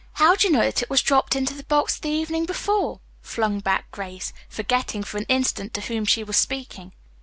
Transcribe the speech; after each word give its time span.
"How 0.13 0.35
do 0.35 0.47
you 0.47 0.51
know 0.53 0.63
that 0.65 0.81
it 0.81 0.89
was 0.89 1.03
dropped 1.03 1.35
into 1.35 1.53
the 1.53 1.61
box 1.63 1.95
the 1.99 2.09
evening 2.09 2.45
before?" 2.47 3.01
flung 3.21 3.59
back 3.59 3.91
Grace, 3.91 4.33
forgetting 4.49 5.03
for 5.03 5.17
an 5.19 5.27
instant 5.29 5.75
to 5.75 5.81
whom 5.81 6.05
she 6.05 6.23
was 6.23 6.37
speaking. 6.37 6.93